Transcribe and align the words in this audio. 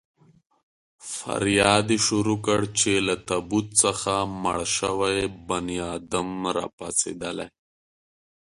فریاد 1.15 1.87
يې 1.93 1.97
شروع 2.07 2.39
کړ 2.45 2.59
چې 2.79 2.91
له 3.07 3.15
تابوت 3.27 3.67
څخه 3.83 4.11
مړ 4.43 4.57
شوی 4.77 5.17
بنیادم 5.49 6.29
را 6.55 6.65
پاڅېدلی. 6.77 7.47